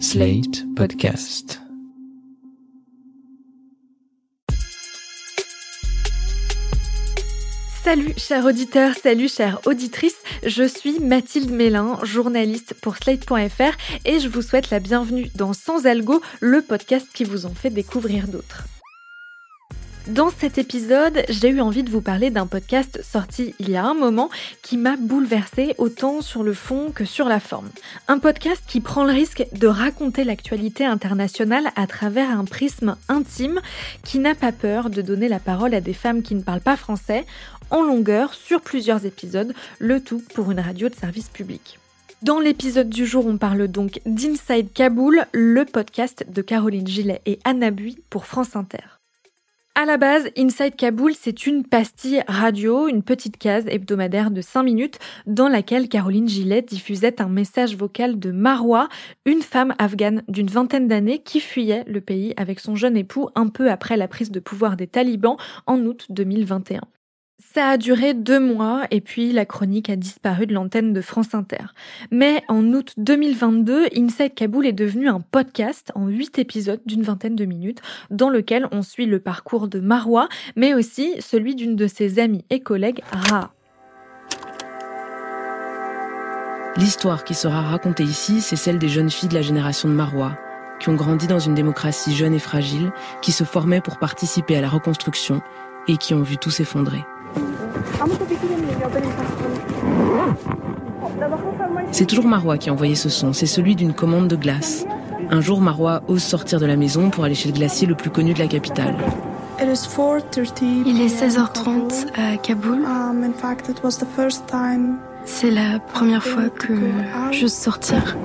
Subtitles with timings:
[0.00, 1.60] Slate Podcast.
[7.84, 14.28] Salut chers auditeurs, salut chères auditrices, je suis Mathilde Mélin, journaliste pour Slate.fr et je
[14.28, 18.64] vous souhaite la bienvenue dans Sans Algo, le podcast qui vous en fait découvrir d'autres.
[20.08, 23.86] Dans cet épisode, j'ai eu envie de vous parler d'un podcast sorti il y a
[23.86, 24.28] un moment
[24.60, 27.70] qui m'a bouleversé autant sur le fond que sur la forme.
[28.06, 33.62] Un podcast qui prend le risque de raconter l'actualité internationale à travers un prisme intime
[34.02, 36.76] qui n'a pas peur de donner la parole à des femmes qui ne parlent pas
[36.76, 37.24] français
[37.70, 41.78] en longueur sur plusieurs épisodes, le tout pour une radio de service public.
[42.20, 47.38] Dans l'épisode du jour, on parle donc d'Inside Kaboul, le podcast de Caroline Gillet et
[47.44, 48.93] Anna Bui pour France Inter.
[49.76, 54.62] À la base, Inside Kaboul, c'est une pastille radio, une petite case hebdomadaire de 5
[54.62, 58.88] minutes dans laquelle Caroline Gillet diffusait un message vocal de Marwa,
[59.26, 63.48] une femme afghane d'une vingtaine d'années qui fuyait le pays avec son jeune époux un
[63.48, 66.80] peu après la prise de pouvoir des talibans en août 2021.
[67.52, 71.34] Ça a duré deux mois et puis la chronique a disparu de l'antenne de France
[71.34, 71.66] Inter.
[72.10, 77.36] Mais en août 2022, Inside Kaboul est devenu un podcast en huit épisodes d'une vingtaine
[77.36, 81.86] de minutes dans lequel on suit le parcours de Marwa, mais aussi celui d'une de
[81.86, 83.52] ses amies et collègues, Ra.
[86.76, 90.36] L'histoire qui sera racontée ici, c'est celle des jeunes filles de la génération de Marwa,
[90.80, 92.90] qui ont grandi dans une démocratie jeune et fragile,
[93.22, 95.40] qui se formaient pour participer à la reconstruction
[95.86, 97.04] et qui ont vu tout s'effondrer.
[101.92, 104.86] C'est toujours Marois qui a envoyé ce son, c'est celui d'une commande de glace.
[105.30, 108.10] Un jour, Marois ose sortir de la maison pour aller chez le glacier le plus
[108.10, 108.96] connu de la capitale.
[109.60, 109.68] Il
[111.00, 112.84] est 16h30 à Kaboul.
[115.24, 116.74] C'est la première fois que
[117.32, 118.16] je sortir.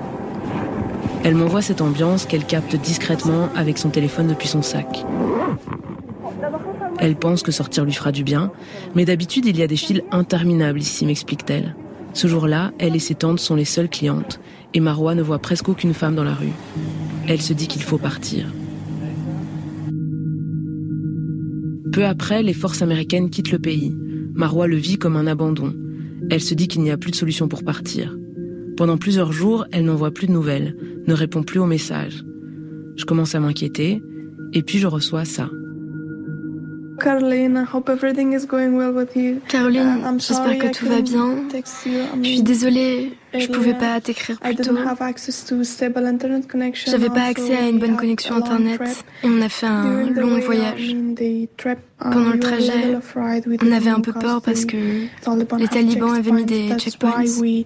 [1.24, 5.06] Elle m'envoie cette ambiance qu'elle capte discrètement avec son téléphone depuis son sac.
[7.00, 8.52] Elle pense que sortir lui fera du bien,
[8.96, 11.76] mais d'habitude il y a des files interminables ici, m'explique-t-elle.
[12.14, 14.40] Ce jour-là, elle et ses tantes sont les seules clientes,
[14.74, 16.54] et Marois ne voit presque aucune femme dans la rue.
[17.28, 18.46] Elle se dit qu'il faut partir.
[21.92, 23.96] Peu après, les forces américaines quittent le pays.
[24.34, 25.74] Marois le vit comme un abandon.
[26.30, 28.16] Elle se dit qu'il n'y a plus de solution pour partir.
[28.78, 30.76] Pendant plusieurs jours, elle n'envoie plus de nouvelles,
[31.08, 32.24] ne répond plus aux messages.
[32.96, 34.02] Je commence à m'inquiéter,
[34.54, 35.50] et puis je reçois ça.
[39.48, 41.36] Caroline, j'espère que tout va bien.
[42.22, 44.76] Je suis désolée, je pouvais pas t'écrire plus tôt.
[46.86, 48.82] J'avais pas accès à une bonne connexion internet
[49.24, 50.96] et on a fait un long voyage.
[52.00, 52.98] Pendant le trajet,
[53.62, 54.78] on avait un peu peur parce que
[55.58, 57.24] les talibans avaient mis des checkpoints.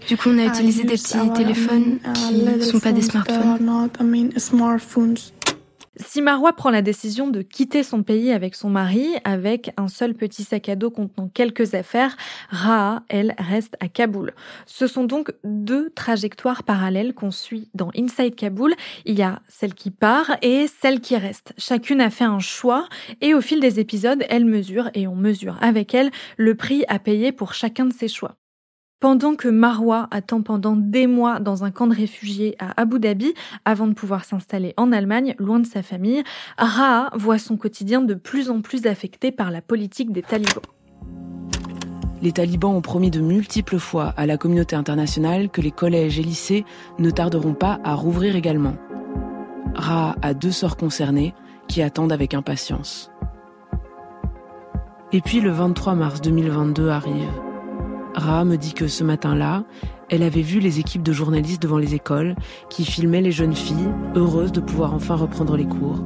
[0.07, 3.59] Du coup, on a utilisé des petits téléphones qui ne sont pas des smartphones.
[5.97, 10.15] Si Marwa prend la décision de quitter son pays avec son mari, avec un seul
[10.15, 12.17] petit sac à dos contenant quelques affaires,
[12.49, 14.33] Raha, elle, reste à Kaboul.
[14.65, 18.73] Ce sont donc deux trajectoires parallèles qu'on suit dans Inside Kaboul.
[19.05, 21.53] Il y a celle qui part et celle qui reste.
[21.59, 22.89] Chacune a fait un choix
[23.21, 26.97] et au fil des épisodes, elle mesure et on mesure avec elle le prix à
[26.97, 28.35] payer pour chacun de ses choix.
[29.03, 33.33] Pendant que Marwa attend pendant des mois dans un camp de réfugiés à Abu Dhabi
[33.65, 36.23] avant de pouvoir s'installer en Allemagne, loin de sa famille,
[36.57, 40.63] Raha voit son quotidien de plus en plus affecté par la politique des talibans.
[42.21, 46.23] Les talibans ont promis de multiples fois à la communauté internationale que les collèges et
[46.23, 46.63] lycées
[46.97, 48.77] ne tarderont pas à rouvrir également.
[49.75, 51.33] Raha a deux sœurs concernées
[51.67, 53.11] qui attendent avec impatience.
[55.11, 57.42] Et puis le 23 mars 2022 arrive.
[58.15, 59.63] Ra me dit que ce matin-là,
[60.09, 62.35] elle avait vu les équipes de journalistes devant les écoles
[62.69, 66.03] qui filmaient les jeunes filles, heureuses de pouvoir enfin reprendre les cours.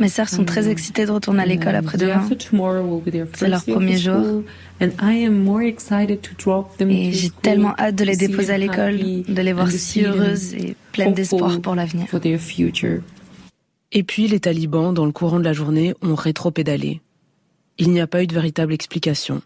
[0.00, 2.26] Mes sœurs sont très excitées de retourner à l'école après-demain.
[3.34, 4.42] C'est leur premier jour.
[6.90, 10.76] Et j'ai tellement hâte de les déposer à l'école, de les voir si heureuses et
[10.92, 12.06] pleines d'espoir pour l'avenir.
[13.92, 17.00] Et puis les talibans, dans le courant de la journée, ont rétro-pédalé.
[17.78, 19.42] Il n'y a pas eu de véritable explication.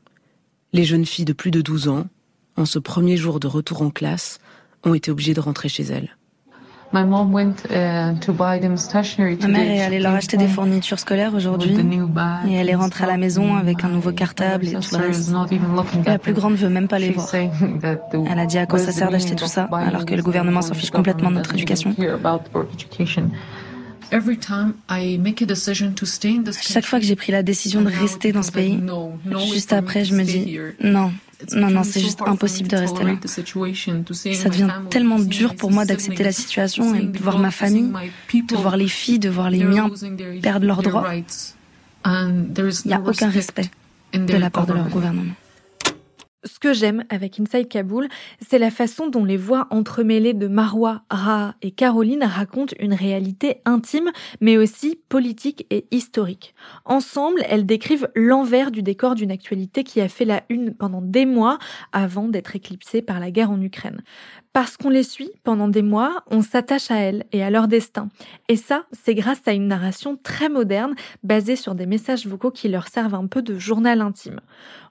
[0.72, 2.06] Les jeunes filles de plus de 12 ans,
[2.56, 4.38] en ce premier jour de retour en classe,
[4.84, 6.16] ont été obligées de rentrer chez elles.
[6.92, 7.24] Ma mère
[9.70, 11.76] est allée leur acheter des fournitures scolaires aujourd'hui
[12.48, 15.32] et elle est rentrée à la maison avec un nouveau cartable et tout le reste.
[16.04, 17.32] la plus grande veut même pas les voir.
[17.32, 20.74] Elle a dit à quoi ça sert d'acheter tout ça alors que le gouvernement s'en
[20.74, 21.94] fiche complètement de notre éducation.
[26.62, 28.80] Chaque fois que j'ai pris la décision de rester dans ce pays,
[29.52, 31.12] juste après, je me dis non,
[31.52, 33.12] non, non, c'est juste impossible de rester là.
[34.34, 37.92] Ça devient tellement dur pour moi d'accepter la situation et de voir ma famille,
[38.32, 39.90] de voir les filles, de voir les miens
[40.42, 41.12] perdre leurs droits.
[42.04, 43.70] Il n'y a aucun respect
[44.12, 45.32] de la part de leur gouvernement.
[46.44, 48.08] Ce que j'aime avec Inside Kaboul,
[48.40, 53.60] c'est la façon dont les voix entremêlées de Marwa, Ra et Caroline racontent une réalité
[53.66, 54.10] intime,
[54.40, 56.54] mais aussi politique et historique.
[56.86, 61.26] Ensemble, elles décrivent l'envers du décor d'une actualité qui a fait la une pendant des
[61.26, 61.58] mois
[61.92, 64.02] avant d'être éclipsée par la guerre en Ukraine.
[64.52, 68.08] Parce qu'on les suit pendant des mois, on s'attache à elles et à leur destin.
[68.48, 72.68] Et ça, c'est grâce à une narration très moderne, basée sur des messages vocaux qui
[72.68, 74.40] leur servent un peu de journal intime.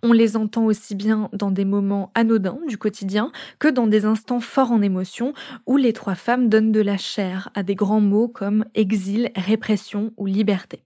[0.01, 4.39] On les entend aussi bien dans des moments anodins du quotidien que dans des instants
[4.39, 5.33] forts en émotion
[5.65, 10.13] où les trois femmes donnent de la chair à des grands mots comme exil, répression
[10.15, 10.85] ou liberté.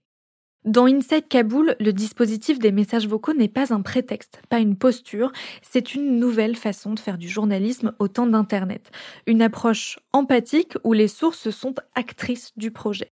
[0.64, 5.30] Dans Inside Kaboul, le dispositif des messages vocaux n'est pas un prétexte, pas une posture,
[5.60, 8.90] c'est une nouvelle façon de faire du journalisme au temps d'Internet.
[9.26, 13.12] Une approche empathique où les sources sont actrices du projet.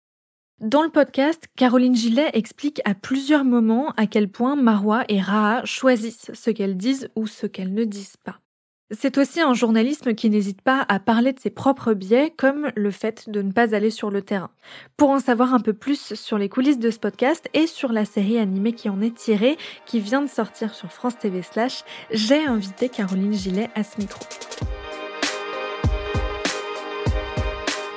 [0.61, 5.65] Dans le podcast, Caroline Gillet explique à plusieurs moments à quel point Marwa et Raha
[5.65, 8.41] choisissent ce qu'elles disent ou ce qu'elles ne disent pas.
[8.91, 12.89] C'est aussi un journalisme qui n'hésite pas à parler de ses propres biais, comme le
[12.89, 14.49] fait de ne pas aller sur le terrain.
[14.97, 18.03] Pour en savoir un peu plus sur les coulisses de ce podcast et sur la
[18.03, 22.43] série animée qui en est tirée, qui vient de sortir sur France TV Slash, j'ai
[22.43, 24.25] invité Caroline Gillet à ce micro.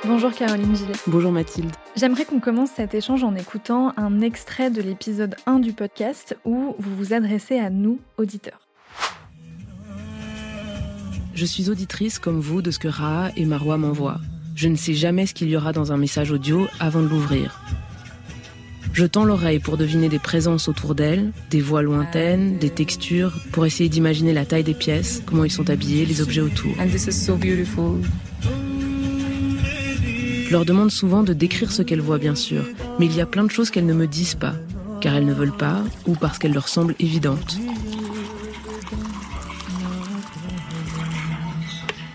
[0.05, 0.93] Bonjour Caroline Gillet.
[1.07, 1.71] Bonjour Mathilde.
[1.95, 6.75] J'aimerais qu'on commence cet échange en écoutant un extrait de l'épisode 1 du podcast où
[6.77, 8.59] vous vous adressez à nous, auditeurs.
[11.35, 14.19] Je suis auditrice comme vous de ce que Raha et Marwa m'envoient.
[14.55, 17.59] Je ne sais jamais ce qu'il y aura dans un message audio avant de l'ouvrir.
[18.93, 23.65] Je tends l'oreille pour deviner des présences autour d'elles, des voix lointaines, des textures, pour
[23.65, 26.75] essayer d'imaginer la taille des pièces, comment ils sont habillés, les objets autour.
[30.45, 32.63] Je leur demande souvent de décrire ce qu'elles voient, bien sûr,
[32.99, 34.53] mais il y a plein de choses qu'elles ne me disent pas,
[35.01, 37.57] car elles ne veulent pas ou parce qu'elles leur semblent évidentes.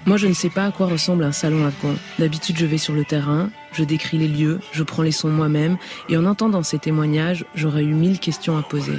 [0.09, 1.95] Moi, je ne sais pas à quoi ressemble un salon afghan.
[2.19, 5.77] D'habitude, je vais sur le terrain, je décris les lieux, je prends les sons moi-même,
[6.09, 8.97] et en entendant ces témoignages, j'aurais eu mille questions à poser.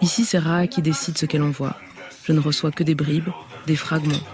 [0.00, 1.76] Ici, c'est Ra qui décide ce qu'elle envoie.
[2.24, 3.28] Je ne reçois que des bribes,
[3.66, 4.24] des fragments.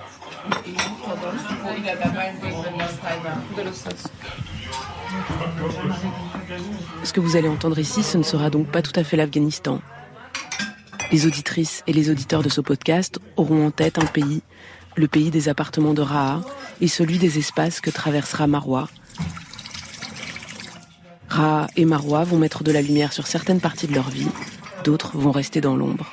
[7.02, 9.80] Ce que vous allez entendre ici, ce ne sera donc pas tout à fait l'Afghanistan.
[11.10, 14.42] Les auditrices et les auditeurs de ce podcast auront en tête un pays,
[14.94, 16.42] le pays des appartements de Raha
[16.82, 18.88] et celui des espaces que traversera Marwa.
[21.30, 24.28] Raha et Marwa vont mettre de la lumière sur certaines parties de leur vie,
[24.84, 26.12] d'autres vont rester dans l'ombre.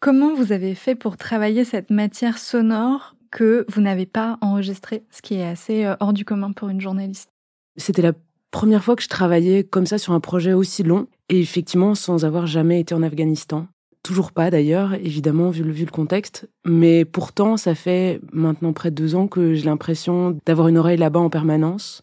[0.00, 5.22] Comment vous avez fait pour travailler cette matière sonore que vous n'avez pas enregistrée, ce
[5.22, 7.30] qui est assez euh, hors du commun pour une journaliste?
[7.76, 8.12] C'était la
[8.50, 12.24] première fois que je travaillais comme ça sur un projet aussi long, et effectivement sans
[12.24, 13.66] avoir jamais été en Afghanistan.
[14.02, 16.48] Toujours pas d'ailleurs, évidemment, vu le, vu le contexte.
[16.64, 20.96] Mais pourtant, ça fait maintenant près de deux ans que j'ai l'impression d'avoir une oreille
[20.96, 22.02] là-bas en permanence.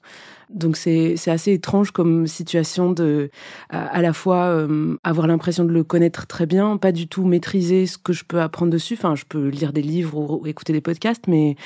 [0.50, 3.30] Donc c'est assez étrange comme situation de
[3.70, 7.86] à, la fois euh, avoir l'impression de le connaître très bien, pas du tout maîtriser
[7.86, 8.94] ce que je peux apprendre dessus.
[8.94, 11.58] Enfin, je peux lire des livres ou, écouter des podcasts, mais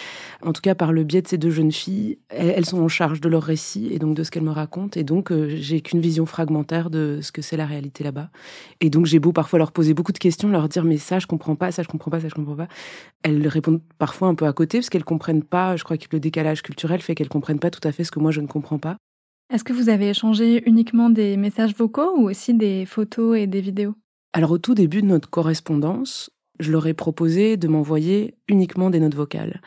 [0.44, 3.22] en tout cas par le biais de ces deux jeunes filles, elles, sont en charge
[3.22, 5.00] de leur récit et donc de ce qu'elles me racontent.
[5.00, 8.30] Et donc euh, j'ai qu'une vision fragmentaire de ce que c'est la réalité là-bas.
[8.80, 11.28] Et donc j'ai beau parfois leur poser beaucoup de questions, leur dire mais ça je
[11.28, 12.68] comprends pas, ça je comprends pas, ça je comprends pas.
[13.22, 15.76] Elles répondent parfois un peu à côté parce qu'elles comprennent pas.
[15.76, 18.20] Je crois que le décalage culturel fait qu'elles comprennent pas tout à fait ce que
[18.20, 18.98] moi je ne comprends pas.
[19.54, 23.62] Est-ce que vous avez échangé uniquement des messages vocaux ou aussi des photos et des
[23.62, 23.96] vidéos?
[24.34, 29.00] Alors au tout début de notre correspondance, je leur ai proposé de m'envoyer uniquement des
[29.00, 29.62] notes vocales.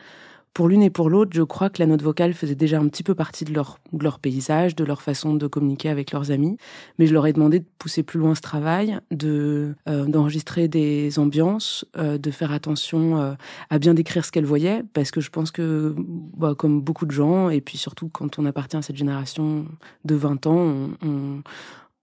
[0.55, 3.03] Pour l'une et pour l'autre, je crois que la note vocale faisait déjà un petit
[3.03, 6.55] peu partie de leur, leur paysage, de leur façon de communiquer avec leurs amis.
[6.97, 11.19] Mais je leur ai demandé de pousser plus loin ce travail, de euh, d'enregistrer des
[11.19, 13.33] ambiances, euh, de faire attention euh,
[13.69, 17.11] à bien décrire ce qu'elles voyaient, parce que je pense que, bah, comme beaucoup de
[17.11, 19.65] gens, et puis surtout quand on appartient à cette génération
[20.05, 21.43] de 20 ans, on,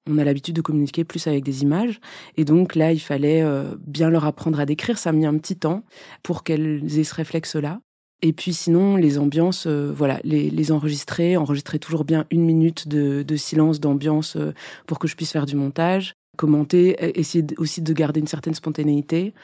[0.06, 2.00] on a l'habitude de communiquer plus avec des images.
[2.36, 3.42] Et donc là, il fallait
[3.86, 4.98] bien leur apprendre à décrire.
[4.98, 5.84] Ça a mis un petit temps
[6.22, 7.80] pour qu'elles aient ce réflexe-là.
[8.22, 12.86] Et puis sinon, les ambiances, euh, voilà, les, les, enregistrer, enregistrer toujours bien une minute
[12.86, 14.54] de, de silence, d'ambiance euh,
[14.86, 18.54] pour que je puisse faire du montage, commenter, e, essayer aussi de garder une certaine
[18.54, 19.34] spontanéité,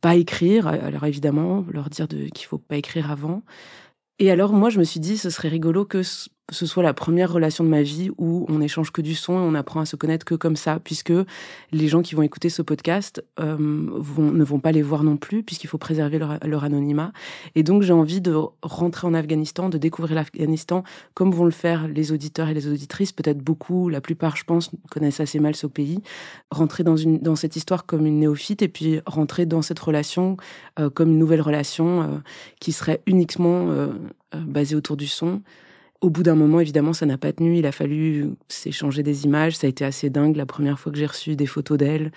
[0.00, 3.42] pas écrire, alors évidemment, leur dire qu'il faut pas écrire avant.
[4.20, 6.02] Et alors moi, je me suis dit, ce serait rigolo que
[6.50, 9.42] ce soit la première relation de ma vie où on échange que du son et
[9.42, 11.12] on apprend à se connaître que comme ça, puisque
[11.72, 15.16] les gens qui vont écouter ce podcast euh, vont, ne vont pas les voir non
[15.16, 17.12] plus, puisqu'il faut préserver leur, leur anonymat.
[17.54, 21.88] Et donc j'ai envie de rentrer en Afghanistan, de découvrir l'Afghanistan comme vont le faire
[21.88, 25.66] les auditeurs et les auditrices, peut-être beaucoup, la plupart je pense, connaissent assez mal ce
[25.66, 26.02] pays,
[26.50, 30.36] rentrer dans, une, dans cette histoire comme une néophyte et puis rentrer dans cette relation
[30.78, 32.06] euh, comme une nouvelle relation euh,
[32.60, 33.92] qui serait uniquement euh,
[34.34, 35.42] basée autour du son.
[36.00, 37.58] Au bout d'un moment, évidemment, ça n'a pas tenu.
[37.58, 39.56] Il a fallu s'échanger des images.
[39.56, 42.12] Ça a été assez dingue la première fois que j'ai reçu des photos d'elle.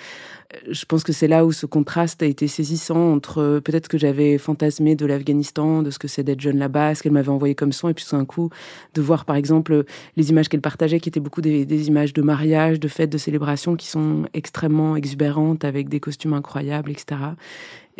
[0.53, 3.87] Euh, je pense que c'est là où ce contraste a été saisissant entre euh, peut-être
[3.87, 7.29] que j'avais fantasmé de l'Afghanistan, de ce que c'est d'être jeune là-bas, ce qu'elle m'avait
[7.29, 8.51] envoyé comme son, et puis tout d'un coup,
[8.93, 9.83] de voir par exemple
[10.15, 13.17] les images qu'elle partageait, qui étaient beaucoup des, des images de mariage, de fêtes, de
[13.17, 17.17] célébration, qui sont extrêmement exubérantes, avec des costumes incroyables, etc.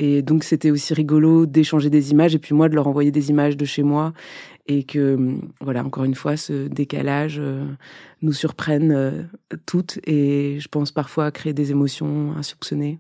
[0.04, 3.30] Et donc c'était aussi rigolo d'échanger des images et puis moi de leur envoyer des
[3.30, 4.14] images de chez moi
[4.66, 7.68] et que voilà encore une fois ce décalage euh,
[8.24, 9.22] nous surprenne euh,
[9.68, 13.00] toutes et je pense parfois créer des émotions insoupçonnées.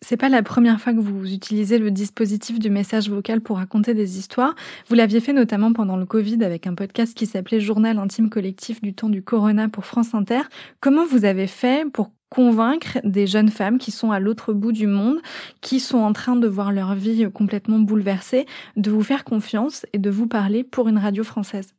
[0.00, 3.92] C'est pas la première fois que vous utilisez le dispositif du message vocal pour raconter
[3.92, 4.54] des histoires.
[4.88, 8.80] Vous l'aviez fait notamment pendant le Covid avec un podcast qui s'appelait Journal intime collectif
[8.80, 10.42] du temps du Corona pour France Inter.
[10.80, 14.86] Comment vous avez fait pour convaincre des jeunes femmes qui sont à l'autre bout du
[14.86, 15.18] monde,
[15.60, 19.98] qui sont en train de voir leur vie complètement bouleversée, de vous faire confiance et
[19.98, 21.74] de vous parler pour une radio française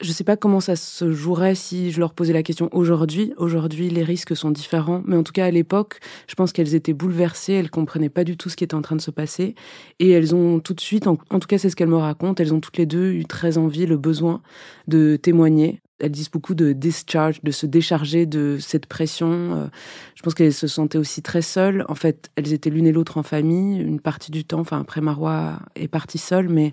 [0.00, 3.34] je ne sais pas comment ça se jouerait si je leur posais la question aujourd'hui.
[3.36, 5.02] Aujourd'hui, les risques sont différents.
[5.04, 7.52] Mais en tout cas, à l'époque, je pense qu'elles étaient bouleversées.
[7.52, 9.54] Elles comprenaient pas du tout ce qui était en train de se passer.
[9.98, 12.42] Et elles ont tout de suite, en, en tout cas, c'est ce qu'elles me racontent,
[12.42, 14.40] elles ont toutes les deux eu très envie, le besoin
[14.88, 19.28] de témoigner, elles disent beaucoup de discharge, de se décharger de cette pression.
[19.30, 19.66] Euh,
[20.14, 21.84] je pense qu'elles se sentaient aussi très seules.
[21.88, 24.60] En fait, elles étaient l'une et l'autre en famille, une partie du temps.
[24.60, 26.72] Enfin, après, Marois est partie seule, mais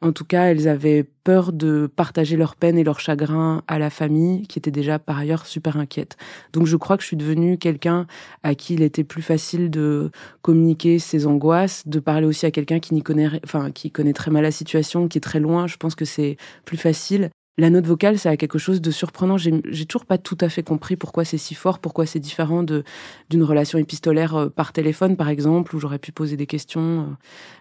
[0.00, 3.90] en tout cas, elles avaient peur de partager leur peine et leur chagrin à la
[3.90, 6.16] famille, qui était déjà par ailleurs super inquiète.
[6.52, 8.06] Donc, je crois que je suis devenue quelqu'un
[8.42, 10.10] à qui il était plus facile de
[10.42, 14.30] communiquer ses angoisses, de parler aussi à quelqu'un qui n'y connaît, enfin, qui connaît très
[14.30, 15.66] mal la situation, qui est très loin.
[15.66, 19.36] Je pense que c'est plus facile la note vocale, ça a quelque chose de surprenant.
[19.36, 23.42] J'ai toujours pas tout à fait compris pourquoi c'est si fort, pourquoi c'est différent d'une
[23.42, 27.00] relation épistolaire euh, par téléphone, par exemple, où j'aurais pu poser des questions.
[27.00, 27.04] Euh.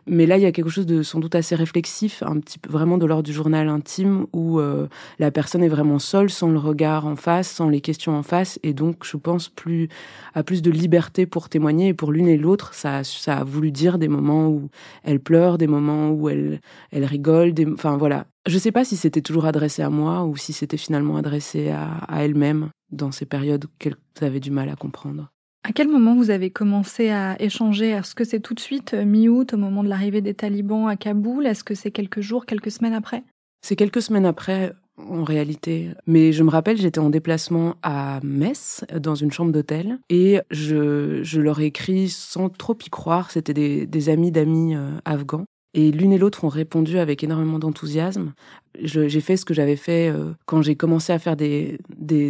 [0.05, 2.99] Mais là, il y a quelque chose de sans doute assez réflexif, un petit vraiment
[2.99, 4.87] de l'ordre du journal intime, où euh,
[5.17, 8.59] la personne est vraiment seule, sans le regard en face, sans les questions en face,
[8.61, 9.89] et donc je pense plus
[10.35, 11.87] à plus de liberté pour témoigner.
[11.87, 14.69] Et pour l'une et l'autre, ça, ça a voulu dire des moments où
[15.03, 16.61] elle pleure, des moments où elle
[16.91, 20.35] elle rigole, enfin voilà, je ne sais pas si c'était toujours adressé à moi ou
[20.37, 25.31] si c'était finalement adressé à, elle-même dans ces périodes qu'elle avait du mal à comprendre.
[25.63, 27.89] À quel moment vous avez commencé à échanger?
[27.89, 30.95] Est-ce que c'est tout de suite, euh, mi-août, au moment de l'arrivée des talibans à
[30.95, 31.45] Kaboul?
[31.45, 33.23] Est-ce que c'est quelques jours, quelques semaines après?
[33.61, 35.89] C'est quelques semaines après, en réalité.
[36.05, 41.21] Mais je me rappelle, j'étais en déplacement à Metz, dans une chambre d'hôtel, et je,
[41.23, 43.31] je leur ai écrit sans trop y croire.
[43.31, 45.45] C'était des, amis d'amis euh, afghans.
[45.77, 48.33] Et l'une et l'autre ont répondu avec énormément d'enthousiasme.
[48.81, 51.77] J'ai fait ce que j'avais fait euh, quand j'ai commencé à faire des,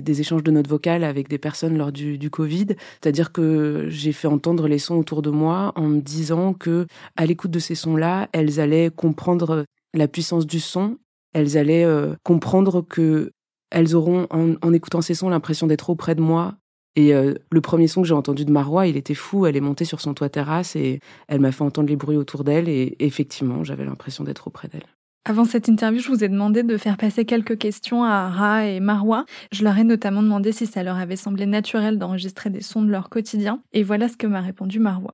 [0.05, 2.67] échanges de notes vocales avec des personnes lors du, du Covid.
[3.01, 7.25] C'est-à-dire que j'ai fait entendre les sons autour de moi en me disant que, à
[7.25, 9.63] l'écoute de ces sons-là, elles allaient comprendre
[9.93, 10.97] la puissance du son.
[11.33, 13.31] Elles allaient euh, comprendre que
[13.71, 16.55] elles auront, en, en écoutant ces sons, l'impression d'être auprès de moi
[16.97, 19.45] et euh, le premier son que j'ai entendu de Marois, il était fou.
[19.45, 22.43] Elle est montée sur son toit terrasse et elle m'a fait entendre les bruits autour
[22.43, 22.67] d'elle.
[22.67, 24.83] Et effectivement, j'avais l'impression d'être auprès d'elle.
[25.23, 28.79] Avant cette interview, je vous ai demandé de faire passer quelques questions à Ra et
[28.79, 29.25] Marois.
[29.51, 32.89] Je leur ai notamment demandé si ça leur avait semblé naturel d'enregistrer des sons de
[32.89, 33.61] leur quotidien.
[33.73, 35.13] Et voilà ce que m'a répondu Marois.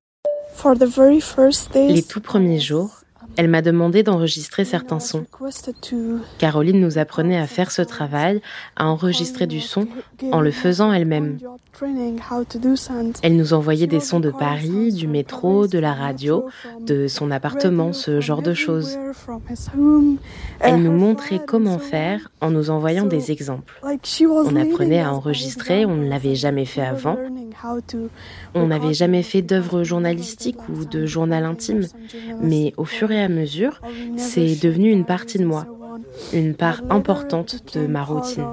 [1.88, 3.03] Les tout premiers jours,
[3.36, 5.26] elle m'a demandé d'enregistrer certains sons.
[6.38, 8.40] Caroline nous apprenait à faire ce travail,
[8.76, 9.86] à enregistrer du son
[10.32, 11.38] en le faisant elle-même.
[13.22, 16.46] Elle nous envoyait des sons de Paris, du métro, de la radio,
[16.80, 18.96] de son appartement, ce genre de choses.
[20.60, 23.80] Elle nous montrait comment faire en nous envoyant des exemples.
[23.82, 27.16] On apprenait à enregistrer, on ne l'avait jamais fait avant.
[28.54, 31.86] On n'avait jamais fait d'œuvre journalistique ou de journal intime,
[32.40, 33.80] mais au fur à mesure,
[34.16, 35.66] c'est devenu une partie de moi,
[36.32, 38.46] une part importante de ma routine.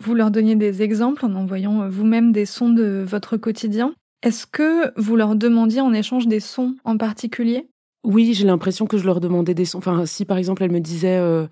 [0.00, 3.94] Vous leur donniez des exemples en envoyant euh, vous-même des sons de votre quotidien.
[4.22, 7.68] Est-ce que vous leur demandiez en échange des sons en particulier?
[8.04, 9.78] Oui, j'ai l'impression que je leur demandais des sons.
[9.78, 11.46] Enfin, si par exemple elle me disait euh,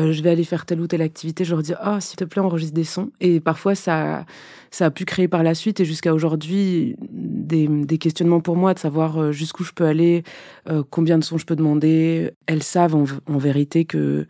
[0.00, 2.24] euh, je vais aller faire telle ou telle activité, je leur dis ah s'il te
[2.24, 3.10] plaît enregistre des sons.
[3.20, 4.26] Et parfois ça
[4.70, 8.74] ça a pu créer par la suite et jusqu'à aujourd'hui des, des, questionnements pour moi
[8.74, 10.24] de savoir jusqu'où je peux aller,
[10.90, 12.32] combien de sons je peux demander.
[12.46, 14.26] Elles savent en, en vérité que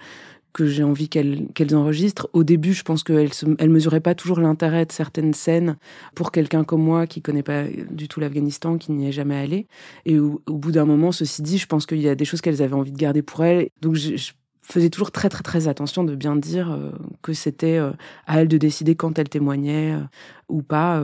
[0.53, 2.29] que j'ai envie qu'elles enregistrent.
[2.33, 5.77] Au début, je pense qu'elles ne mesuraient pas toujours l'intérêt de certaines scènes
[6.15, 9.67] pour quelqu'un comme moi qui connaît pas du tout l'Afghanistan, qui n'y est jamais allé.
[10.05, 12.63] Et au, bout d'un moment, ceci dit, je pense qu'il y a des choses qu'elles
[12.63, 13.69] avaient envie de garder pour elles.
[13.81, 14.33] Donc je,
[14.65, 17.91] faisais toujours très très très attention de bien dire euh, que c'était euh,
[18.27, 20.05] à elles de décider quand elles témoignaient euh,
[20.49, 21.03] ou pas.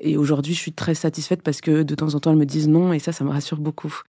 [0.00, 2.68] Et aujourd'hui, je suis très satisfaite parce que de temps en temps, elles me disent
[2.68, 4.02] non et ça, ça me rassure beaucoup.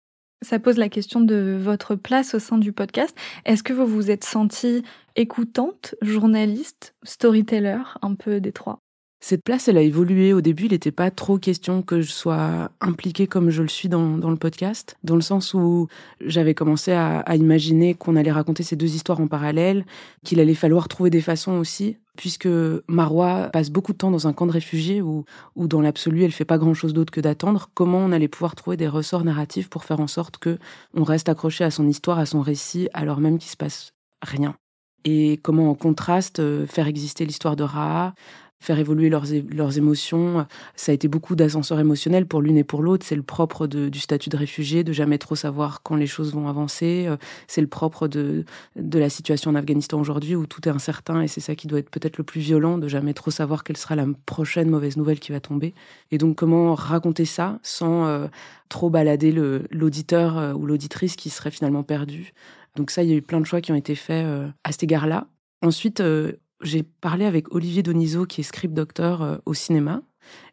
[0.42, 3.16] Ça pose la question de votre place au sein du podcast.
[3.44, 4.84] Est-ce que vous vous êtes sentie
[5.16, 8.78] écoutante, journaliste, storyteller, un peu des trois?
[9.20, 10.32] Cette place, elle a évolué.
[10.32, 13.88] Au début, il n'était pas trop question que je sois impliquée comme je le suis
[13.88, 15.88] dans, le podcast, dans le sens où
[16.20, 19.84] j'avais commencé à, imaginer qu'on allait raconter ces deux histoires en parallèle,
[20.24, 22.48] qu'il allait falloir trouver des façons aussi, puisque
[22.88, 25.24] Marois passe beaucoup de temps dans un camp de réfugiés où,
[25.56, 27.70] dans l'absolu, elle fait pas grand-chose d'autre que d'attendre.
[27.74, 30.58] Comment on allait pouvoir trouver des ressorts narratifs pour faire en sorte que
[30.94, 34.56] on reste accroché à son histoire, à son récit, alors même qu'il se passe rien?
[35.04, 38.14] Et comment en contraste euh, faire exister l'histoire de Raha
[38.60, 40.46] faire évoluer leurs, leurs émotions.
[40.74, 43.06] Ça a été beaucoup d'ascenseurs émotionnels pour l'une et pour l'autre.
[43.06, 46.48] C'est le propre du statut de réfugié, de jamais trop savoir quand les choses vont
[46.48, 47.06] avancer.
[47.08, 48.44] Euh, c'est le propre de,
[48.76, 51.78] de la situation en Afghanistan aujourd'hui où tout est incertain et c'est ça qui doit
[51.78, 55.20] être peut-être le plus violent, de jamais trop savoir quelle sera la prochaine mauvaise nouvelle
[55.20, 55.74] qui va tomber.
[56.10, 58.26] Et donc comment raconter ça sans euh,
[58.68, 59.32] trop balader
[59.70, 62.32] l'auditeur euh, ou l'auditrice qui serait finalement perdu.
[62.76, 64.24] Donc ça, il y a eu plein de choix qui ont été faits
[64.62, 65.26] à cet égard-là.
[65.62, 66.00] Ensuite,
[66.62, 70.02] j'ai parlé avec Olivier Donizo, qui est script docteur euh, au cinéma.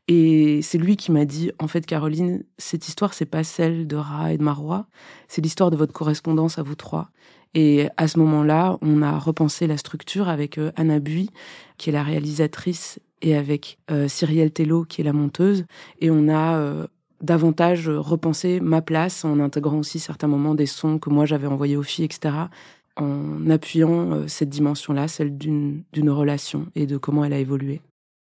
[0.07, 3.95] Et c'est lui qui m'a dit, en fait, Caroline, cette histoire, c'est pas celle de
[3.95, 4.85] Ra et de Marois,
[5.27, 7.09] c'est l'histoire de votre correspondance à vous trois.
[7.55, 11.31] Et à ce moment-là, on a repensé la structure avec euh, Anna Bui,
[11.77, 15.65] qui est la réalisatrice, et avec euh, Cyrielle Tello, qui est la monteuse.
[15.99, 16.85] Et on a
[17.21, 21.77] davantage repensé ma place en intégrant aussi certains moments des sons que moi j'avais envoyés
[21.77, 22.33] aux filles, etc
[22.97, 27.81] en appuyant euh, cette dimension-là, celle d'une relation et de comment elle a évolué.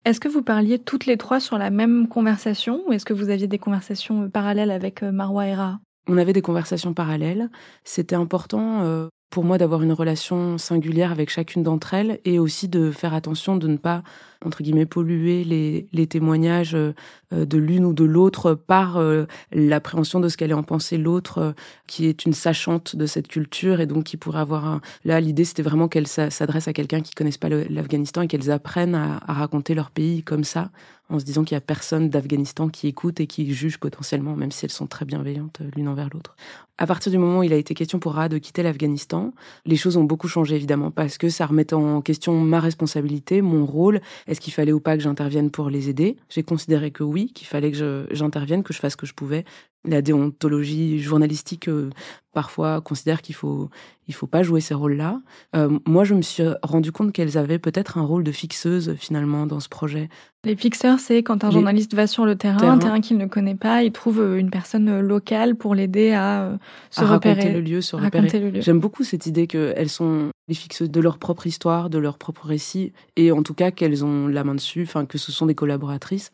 [0.03, 3.29] Est-ce que vous parliez toutes les trois sur la même conversation ou est-ce que vous
[3.29, 5.79] aviez des conversations euh, parallèles avec euh, Marwa et Ra?
[6.07, 7.49] On avait des conversations parallèles.
[7.83, 12.91] C'était important pour moi d'avoir une relation singulière avec chacune d'entre elles et aussi de
[12.91, 14.03] faire attention de ne pas
[14.45, 16.93] entre guillemets polluer les, témoignages euh,
[17.31, 21.51] de l'une ou de l'autre par euh, l'appréhension de ce qu'allait en penser l'autre euh,
[21.87, 24.81] qui est une sachante de cette culture et donc qui pourrait avoir un...
[25.05, 28.95] là l'idée c'était vraiment qu'elles s'adressent à quelqu'un qui connaisse pas l'Afghanistan et qu'elles apprennent
[28.95, 30.71] à raconter leur pays comme ça
[31.11, 34.51] en se disant qu'il y a personne d'Afghanistan qui écoute et qui juge potentiellement, même
[34.51, 36.35] si elles sont très bienveillantes l'une envers l'autre.
[36.77, 39.33] À partir du moment où il a été question pour Ra de quitter l'Afghanistan,
[39.65, 43.65] les choses ont beaucoup changé évidemment parce que ça remettait en question ma responsabilité, mon
[43.65, 46.17] rôle est-ce qu'il fallait ou pas que j'intervienne pour les aider?
[46.29, 49.45] J'ai considéré que oui, qu'il fallait que j'intervienne, que je fasse ce que je pouvais.
[49.83, 51.89] La déontologie journalistique euh,
[52.33, 53.69] parfois considère qu'il faut
[54.11, 55.21] il faut pas jouer ces rôles-là.
[55.55, 59.45] Euh, moi, je me suis rendu compte qu'elles avaient peut-être un rôle de fixeuse finalement
[59.45, 60.09] dans ce projet.
[60.43, 63.55] Les fixeurs, c'est quand un journaliste va sur le terrain, un terrain qu'il ne connaît
[63.55, 66.57] pas, il trouve euh, une personne locale pour l'aider à
[66.89, 68.61] se repérer, raconter le lieu, se repérer.
[68.61, 72.47] J'aime beaucoup cette idée qu'elles sont les fixeuses de leur propre histoire, de leur propre
[72.47, 75.55] récit, et en tout cas qu'elles ont la main dessus, enfin que ce sont des
[75.55, 76.31] collaboratrices,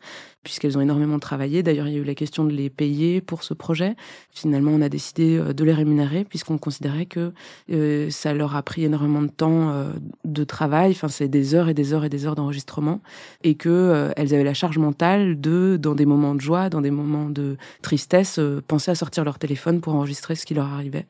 [0.48, 1.62] puisqu'elles ont énormément travaillé.
[1.62, 3.96] D'ailleurs, il y a eu la question de les payer pour ce projet.
[4.30, 7.32] Finalement, on a décidé de les rémunérer puisqu'on considérait que
[7.70, 9.90] euh, ça leur a pris énormément de temps euh,
[10.24, 10.92] de travail.
[10.92, 13.02] Enfin, c'est des heures et des heures et des heures d'enregistrement
[13.44, 16.80] et que euh, elles avaient la charge mentale de, dans des moments de joie, dans
[16.80, 21.06] des moments de tristesse, penser à sortir leur téléphone pour enregistrer ce qui leur arrivait.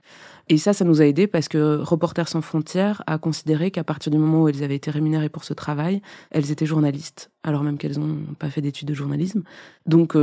[0.48, 4.10] Et ça, ça nous a aidé parce que Reporters sans frontières a considéré qu'à partir
[4.10, 7.76] du moment où elles avaient été rémunérées pour ce travail, elles étaient journalistes, alors même
[7.76, 9.42] qu'elles n'ont pas fait d'études de journalisme.
[9.84, 10.16] Donc,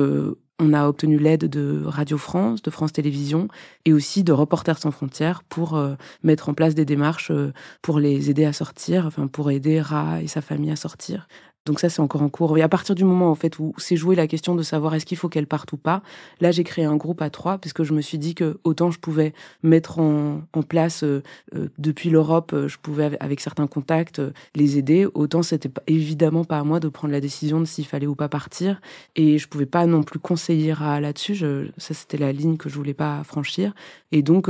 [0.60, 3.48] on a obtenu l'aide de Radio France, de France Télévisions
[3.84, 8.00] et aussi de Reporters sans frontières pour euh, mettre en place des démarches euh, pour
[8.00, 11.28] les aider à sortir, enfin pour aider Ra et sa famille à sortir.
[11.65, 12.56] Donc ça, c'est encore en cours.
[12.60, 15.06] Et à partir du moment en fait où c'est joué la question de savoir est-ce
[15.06, 16.04] qu'il faut qu'elle parte ou pas,
[16.39, 18.91] là j'ai créé un groupe à trois parce que je me suis dit que autant
[18.91, 21.23] je pouvais mettre en, place euh,
[21.56, 24.21] euh, depuis l'Europe, euh, je pouvais avec certains contacts
[24.54, 28.06] les aider, autant c'était évidemment pas à moi de prendre la décision de s'il fallait
[28.06, 28.80] ou pas partir.
[29.15, 31.38] Et je pouvais pas non plus conseiller à là-dessus.
[31.78, 33.73] Ça c'était la ligne que je voulais pas franchir.
[34.12, 34.49] Et donc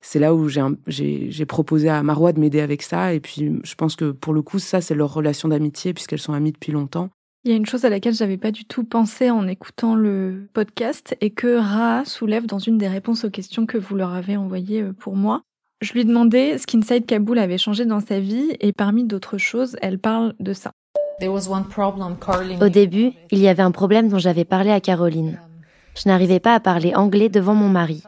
[0.00, 3.14] c'est là où j'ai proposé à Marois de m'aider avec ça.
[3.14, 6.32] Et puis je pense que pour le coup ça c'est leur relation d'amitié puisqu'elles sont
[6.48, 7.10] depuis longtemps.
[7.44, 10.48] Il y a une chose à laquelle j'avais pas du tout pensé en écoutant le
[10.52, 14.36] podcast et que Ra soulève dans une des réponses aux questions que vous leur avez
[14.36, 15.42] envoyées euh, pour moi.
[15.80, 19.76] Je lui demandais ce qu'Inside Kaboul avait changé dans sa vie et parmi d'autres choses,
[19.80, 20.72] elle parle de ça.
[22.60, 25.38] Au début, il y avait un problème dont j'avais parlé à Caroline.
[25.94, 28.02] Je n'arrivais pas à parler anglais devant mon mari.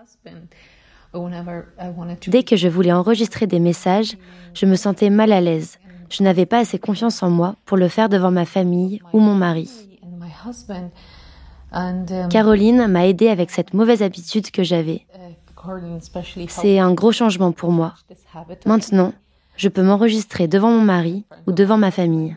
[2.26, 4.16] Dès que je voulais enregistrer des messages,
[4.54, 5.78] je me sentais mal à l'aise.
[6.12, 9.34] Je n'avais pas assez confiance en moi pour le faire devant ma famille ou mon
[9.34, 9.70] mari.
[12.28, 15.06] Caroline m'a aidé avec cette mauvaise habitude que j'avais.
[16.48, 17.94] C'est un gros changement pour moi.
[18.66, 19.14] Maintenant,
[19.56, 22.36] je peux m'enregistrer devant mon mari ou devant ma famille.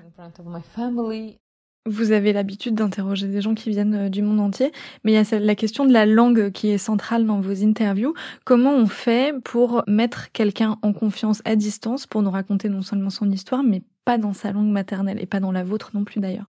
[1.87, 4.71] Vous avez l'habitude d'interroger des gens qui viennent euh, du monde entier,
[5.03, 8.15] mais il y a la question de la langue qui est centrale dans vos interviews.
[8.43, 13.11] Comment on fait pour mettre quelqu'un en confiance à distance pour nous raconter non seulement
[13.11, 16.19] son histoire, mais pas dans sa langue maternelle et pas dans la vôtre non plus
[16.19, 16.47] d'ailleurs?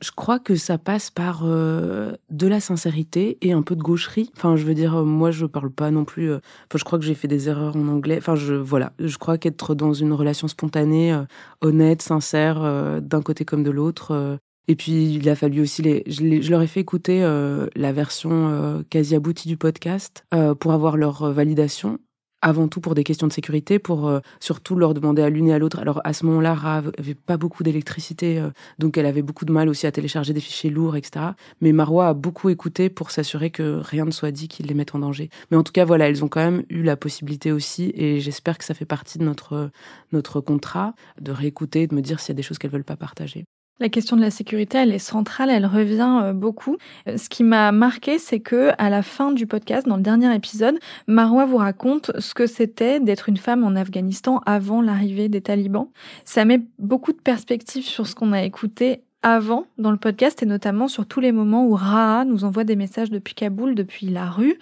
[0.00, 4.30] Je crois que ça passe par euh, de la sincérité et un peu de gaucherie.
[4.38, 6.32] Enfin, je veux dire, euh, moi, je parle pas non plus.
[6.32, 6.40] enfin,
[6.76, 8.16] je crois que j'ai fait des erreurs en anglais.
[8.16, 11.14] Enfin, je voilà, je crois qu'être dans une relation spontanée,
[11.60, 14.38] honnête, sincère, d'un côté comme de l'autre,
[14.70, 16.04] et puis, il a fallu aussi les.
[16.06, 20.72] Je, leur ai fait écouter euh, la version euh, quasi aboutie du podcast euh, pour
[20.72, 21.98] avoir leur validation.
[22.40, 25.58] Avant tout pour des questions de sécurité, pour surtout leur demander à l'une et à
[25.58, 25.80] l'autre.
[25.80, 28.40] Alors à ce moment-là, Ra avait pas beaucoup d'électricité,
[28.78, 31.32] donc elle avait beaucoup de mal aussi à télécharger des fichiers lourds, etc.
[31.60, 34.94] Mais Marois a beaucoup écouté pour s'assurer que rien ne soit dit qui les mette
[34.94, 35.30] en danger.
[35.50, 38.56] Mais en tout cas, voilà, elles ont quand même eu la possibilité aussi, et j'espère
[38.56, 39.72] que ça fait partie de notre
[40.12, 42.96] notre contrat de réécouter, de me dire s'il y a des choses qu'elles veulent pas
[42.96, 43.46] partager.
[43.80, 46.76] La question de la sécurité, elle est centrale, elle revient euh, beaucoup.
[47.06, 50.34] Euh, ce qui m'a marqué, c'est que à la fin du podcast, dans le dernier
[50.34, 55.40] épisode, Marwa vous raconte ce que c'était d'être une femme en Afghanistan avant l'arrivée des
[55.42, 55.88] talibans.
[56.24, 60.46] Ça met beaucoup de perspectives sur ce qu'on a écouté avant dans le podcast et
[60.46, 64.28] notamment sur tous les moments où Raha nous envoie des messages depuis Kaboul, depuis la
[64.28, 64.58] rue.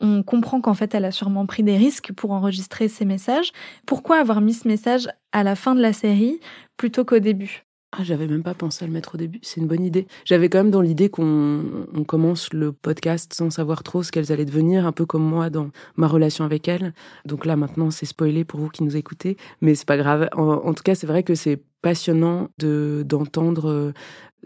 [0.00, 3.52] On comprend qu'en fait elle a sûrement pris des risques pour enregistrer ces messages.
[3.84, 6.40] Pourquoi avoir mis ce message à la fin de la série
[6.76, 7.65] plutôt qu'au début?
[7.92, 9.38] Ah, j'avais même pas pensé à le mettre au début.
[9.42, 10.06] C'est une bonne idée.
[10.24, 14.44] J'avais quand même dans l'idée qu'on commence le podcast sans savoir trop ce qu'elles allaient
[14.44, 16.92] devenir, un peu comme moi dans ma relation avec elles.
[17.24, 20.28] Donc là, maintenant, c'est spoilé pour vous qui nous écoutez, mais c'est pas grave.
[20.36, 23.92] En, tout cas, c'est vrai que c'est passionnant de d'entendre euh,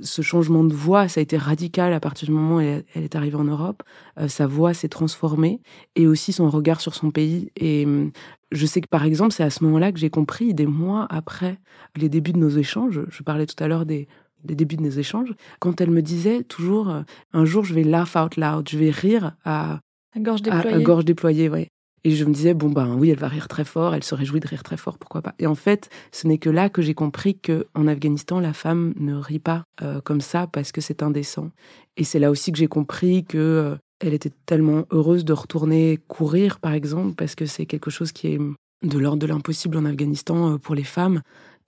[0.03, 3.15] ce changement de voix, ça a été radical à partir du moment où elle, est
[3.17, 3.83] arrivée en Europe.
[4.19, 5.61] Euh, sa voix s'est transformée
[5.97, 7.51] et aussi son regard sur son pays.
[7.57, 8.11] Et hum,
[8.53, 11.59] je sais que par exemple, c'est à ce moment-là que j'ai compris, des mois après
[11.97, 14.09] les débuts de nos échanges, je parlais tout à l'heure des,
[14.45, 18.17] débuts de nos échanges, quand elle me disait toujours, euh, un jour je vais laugh
[18.17, 19.81] out loud, je vais rire à,
[20.17, 20.77] gorge déployée.
[20.77, 21.69] À, gorge déployée, ouais.
[22.05, 24.41] Et je me disais, bon, ben oui, elle va rire très fort, elle se réjouit
[24.41, 25.35] de rire très fort, pourquoi pas.
[25.39, 28.95] Et en fait, ce n'est que là que j'ai compris que en Afghanistan, la femme
[28.99, 31.51] ne rit pas euh, comme ça parce que c'est indécent.
[31.97, 35.99] Et c'est là aussi que j'ai compris que euh, elle était tellement heureuse de retourner
[36.09, 38.39] courir, par exemple, parce que c'est quelque chose qui est
[38.83, 41.21] de l'ordre de l'impossible en Afghanistan euh, pour les femmes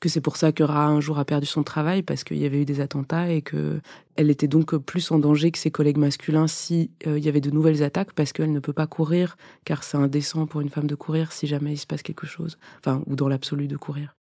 [0.03, 2.45] que c'est pour ça que Ra un jour a perdu son travail parce qu'il y
[2.45, 3.81] avait eu des attentats et que
[4.17, 7.41] elle était donc plus en danger que ses collègues masculins si euh, il y avait
[7.41, 10.89] de nouvelles attaques parce qu'elle ne peut pas courir car c'est indécent pour une femme
[10.89, 14.17] de courir si jamais il se passe quelque chose, enfin ou dans l'absolu de courir.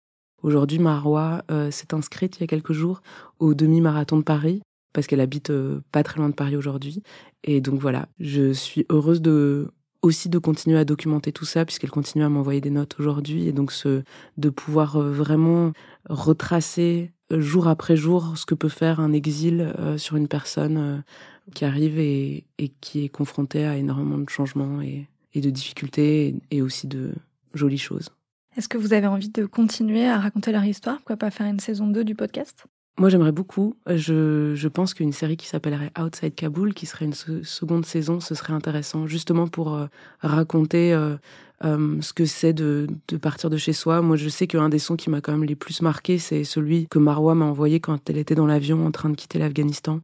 [0.42, 3.00] Aujourd'hui, Marois euh, s'est inscrite il y a quelques jours
[3.38, 4.60] au demi-marathon de Paris
[4.92, 7.04] parce qu'elle habite euh, pas très loin de Paris aujourd'hui
[7.44, 9.70] et donc voilà, je suis heureuse de
[10.02, 13.52] aussi de continuer à documenter tout ça puisqu'elle continue à m'envoyer des notes aujourd'hui et
[13.52, 13.72] donc
[14.36, 15.72] de pouvoir euh, vraiment
[16.08, 21.02] retracer euh, jour après jour ce que peut faire un exil euh, sur une personne
[21.54, 26.36] qui arrive et, et, qui est confrontée à énormément de changements et, et de difficultés
[26.50, 27.14] et, aussi de
[27.54, 28.10] jolies choses.
[28.56, 30.96] Est-ce que vous avez envie de continuer à raconter leur histoire?
[30.96, 32.66] Pourquoi pas faire une saison 2 du podcast?
[32.98, 33.76] Moi, j'aimerais beaucoup.
[33.86, 38.34] Je, je pense qu'une série qui s'appellerait Outside Kaboul, qui serait une seconde saison, ce
[38.34, 39.86] serait intéressant, justement pour euh,
[40.20, 41.16] raconter euh,
[41.64, 44.02] euh, ce que c'est de, de, partir de chez soi.
[44.02, 46.88] Moi, je sais qu'un des sons qui m'a quand même les plus marqué, c'est celui
[46.88, 50.00] que Marwa m'a envoyé quand elle était dans l'avion en train de quitter l'Afghanistan.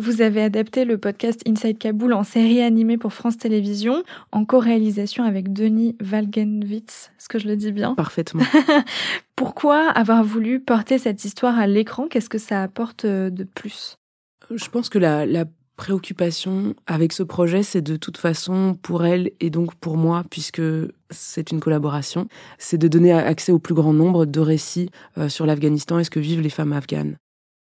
[0.00, 5.24] Vous avez adapté le podcast Inside Kaboul en série animée pour France Télévisions, en co-réalisation
[5.24, 7.10] avec Denis Valgenwitz.
[7.18, 7.96] Est-ce que je le dis bien?
[7.96, 8.44] Parfaitement.
[9.36, 12.06] Pourquoi avoir voulu porter cette histoire à l'écran?
[12.06, 13.96] Qu'est-ce que ça apporte euh, de plus?
[14.54, 19.32] Je pense que la, la préoccupation avec ce projet, c'est de toute façon pour elle
[19.40, 20.62] et donc pour moi, puisque
[21.10, 25.44] c'est une collaboration, c'est de donner accès au plus grand nombre de récits euh, sur
[25.44, 27.16] l'Afghanistan et ce que vivent les femmes afghanes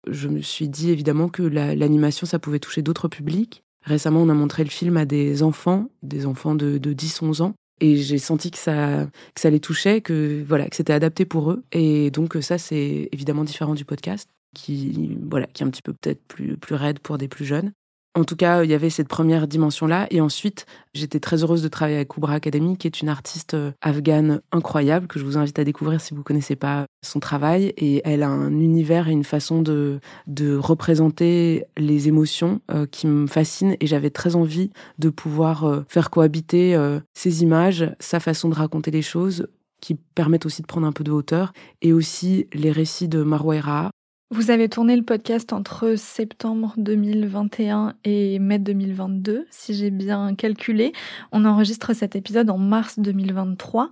[0.08, 3.62] je me suis dit évidemment que l'animation, ça pouvait toucher d'autres publics.
[3.82, 7.54] Récemment, on a montré le film à des enfants, des enfants de, de 10-11 ans.
[7.80, 11.50] Et j'ai senti que ça, que ça les touchait, que voilà, que c'était adapté pour
[11.50, 11.64] eux.
[11.72, 15.92] Et donc ça, c'est évidemment différent du podcast, qui voilà, qui est un petit peu
[15.92, 17.72] peut-être plus plus raide pour des plus jeunes.
[18.16, 20.06] En tout cas, il y avait cette première dimension-là.
[20.10, 23.72] Et ensuite, j'étais très heureuse de travailler avec Koubra Academy, qui est une artiste euh,
[23.82, 27.74] afghane incroyable, que je vous invite à découvrir si vous ne connaissez pas son travail.
[27.76, 33.06] Et elle a un univers et une façon de, de représenter les émotions euh, qui
[33.06, 33.76] me fascinent.
[33.80, 36.74] Et j'avais très envie de pouvoir euh, faire cohabiter
[37.12, 39.48] ces images, sa façon de raconter les choses,
[39.82, 41.52] qui permettent aussi de prendre un peu de hauteur,
[41.82, 43.90] et aussi les récits de Marwa
[44.30, 50.92] vous avez tourné le podcast entre septembre 2021 et mai 2022, si j'ai bien calculé.
[51.30, 53.88] On enregistre cet épisode en mars 2023.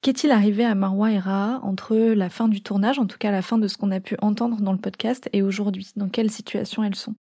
[0.00, 3.42] Qu'est-il arrivé à Marwa et Raha entre la fin du tournage, en tout cas la
[3.42, 5.90] fin de ce qu'on a pu entendre dans le podcast, et aujourd'hui?
[5.96, 7.14] Dans quelle situation elles sont?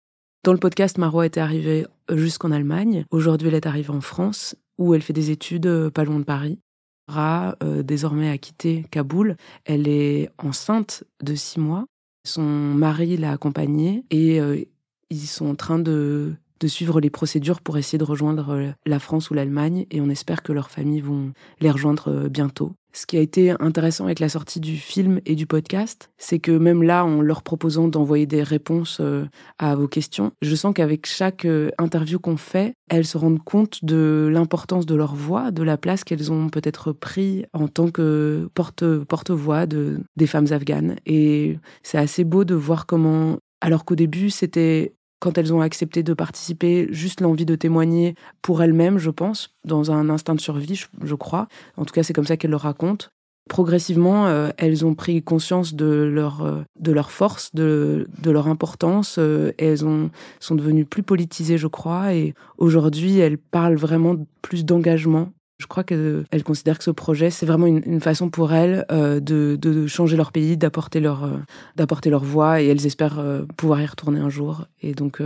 [0.43, 3.05] Dans le podcast, Marwa était arrivée jusqu'en Allemagne.
[3.11, 6.23] Aujourd'hui, elle est arrivée en France, où elle fait des études euh, pas loin de
[6.23, 6.59] Paris.
[7.07, 9.35] Raha, euh, désormais, a quitté Kaboul.
[9.65, 11.85] Elle est enceinte de six mois.
[12.29, 14.63] Son mari l'a accompagnée et euh,
[15.09, 18.99] ils sont en train de, de suivre les procédures pour essayer de rejoindre euh, la
[18.99, 22.75] France ou l'Allemagne et on espère que leurs familles vont les rejoindre euh, bientôt.
[22.91, 26.51] Ce qui a été intéressant avec la sortie du film et du podcast, c'est que
[26.51, 29.25] même là, en leur proposant d'envoyer des réponses euh,
[29.59, 33.85] à vos questions, je sens qu'avec chaque euh, interview qu'on fait, elles se rendent compte
[33.85, 38.49] de l'importance de leur voix, de la place qu'elles ont peut-être pris en tant que
[38.55, 40.95] porte, porte-voix de, des femmes afghanes.
[41.05, 46.03] Et c'est assez beau de voir comment, alors qu'au début, c'était quand elles ont accepté
[46.03, 50.81] de participer, juste l'envie de témoigner pour elles-mêmes, je pense, dans un instinct de survie,
[51.03, 51.47] je, crois.
[51.77, 53.07] En tout cas, c'est comme ça qu'elles le racontent.
[53.49, 58.47] Progressivement, euh, elles ont pris conscience de leur, euh, de leur force, de, de leur
[58.47, 64.15] importance, euh, elles ont, sont devenues plus politisées, je crois, et aujourd'hui, elles parlent vraiment
[64.43, 68.85] plus d'engagement je crois qu'elles considèrent que ce projet, c'est vraiment une, façon pour elles
[68.91, 71.37] euh, de, changer leur pays, d'apporter leur, euh,
[71.75, 74.65] d'apporter leur voix, et elles espèrent euh, pouvoir y retourner un jour.
[74.81, 75.21] Et donc,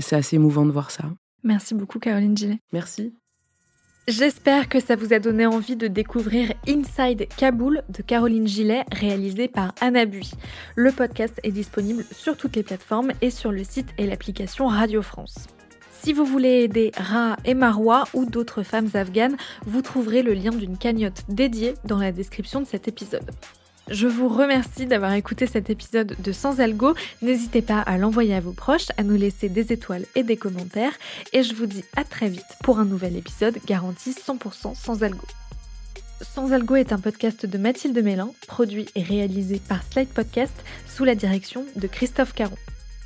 [0.00, 1.04] c'est assez émouvant de voir ça.
[1.42, 2.58] Merci beaucoup, Caroline Gillet.
[2.72, 3.14] Merci.
[4.06, 9.48] J'espère que ça vous a donné envie de découvrir Inside Kaboul de Caroline Gillet, réalisé
[9.48, 10.30] par Anna Bui.
[10.76, 15.00] Le podcast est disponible sur toutes les plateformes et sur le site et l'application Radio
[15.00, 15.46] France.
[16.04, 20.50] Si vous voulez aider Ra et Marwa ou d'autres femmes afghanes, vous trouverez le lien
[20.50, 23.30] d'une cagnotte dédiée dans la description de cet épisode.
[23.88, 26.92] Je vous remercie d'avoir écouté cet épisode de Sans Algo.
[27.22, 30.92] N'hésitez pas à l'envoyer à vos proches, à nous laisser des étoiles et des commentaires.
[31.32, 35.26] Et je vous dis à très vite pour un nouvel épisode garanti 100% sans algo.
[36.20, 40.54] Sans Algo est un podcast de Mathilde Mélin, produit et réalisé par Slide Podcast
[40.86, 42.56] sous la direction de Christophe Caron.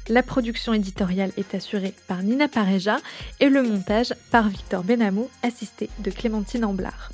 [0.09, 2.97] La production éditoriale est assurée par Nina Pareja
[3.41, 7.11] et le montage par Victor Benamou, assisté de Clémentine Amblard.